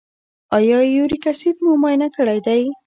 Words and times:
ایا 0.57 0.79
یوریک 0.95 1.23
اسید 1.31 1.55
مو 1.63 1.71
معاینه 1.81 2.07
کړی 2.15 2.39
دی؟ 2.45 2.61